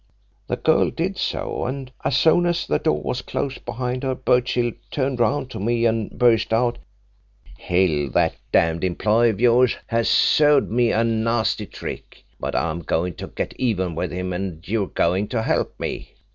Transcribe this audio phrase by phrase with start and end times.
[0.47, 4.71] "The girl did so, and as soon as the door was closed behind her Birchill
[4.89, 6.79] turned round to me and burst out,
[7.59, 13.13] 'Hill, that damned employer of yours has served me a nasty trick, but I'm going
[13.17, 16.15] to get even with him, and you're going to help me!'